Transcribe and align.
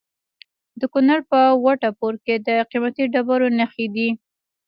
د 0.79 0.81
کونړ 0.93 1.19
په 1.31 1.39
وټه 1.65 1.89
پور 1.99 2.13
کې 2.25 2.35
د 2.47 2.49
قیمتي 2.69 3.03
ډبرو 3.13 3.47
نښې 3.57 3.87
دي. 3.95 4.09